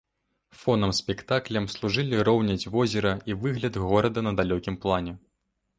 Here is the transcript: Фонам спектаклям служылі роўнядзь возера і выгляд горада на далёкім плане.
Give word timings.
Фонам 0.61 0.93
спектаклям 0.99 1.67
служылі 1.75 2.23
роўнядзь 2.31 2.67
возера 2.77 3.13
і 3.33 3.39
выгляд 3.45 3.73
горада 3.87 4.19
на 4.29 4.37
далёкім 4.43 4.75
плане. 4.87 5.13